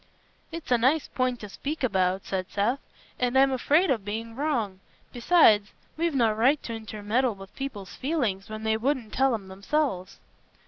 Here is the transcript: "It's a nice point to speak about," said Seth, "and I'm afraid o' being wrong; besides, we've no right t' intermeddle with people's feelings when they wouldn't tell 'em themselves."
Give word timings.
"It's 0.51 0.71
a 0.71 0.79
nice 0.79 1.07
point 1.07 1.39
to 1.41 1.47
speak 1.49 1.83
about," 1.83 2.25
said 2.25 2.47
Seth, 2.49 2.79
"and 3.19 3.37
I'm 3.37 3.51
afraid 3.51 3.91
o' 3.91 3.99
being 3.99 4.35
wrong; 4.35 4.79
besides, 5.13 5.73
we've 5.95 6.15
no 6.15 6.33
right 6.33 6.57
t' 6.63 6.75
intermeddle 6.75 7.35
with 7.35 7.55
people's 7.55 7.93
feelings 7.93 8.49
when 8.49 8.63
they 8.63 8.77
wouldn't 8.77 9.13
tell 9.13 9.35
'em 9.35 9.47
themselves." 9.47 10.17